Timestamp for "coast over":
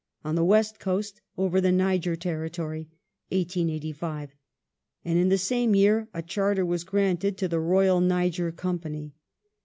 0.79-1.61